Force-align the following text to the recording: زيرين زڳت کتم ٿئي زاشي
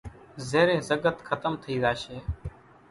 زيرين 0.49 0.81
زڳت 0.89 1.17
کتم 1.29 1.53
ٿئي 1.63 1.75
زاشي 1.83 2.17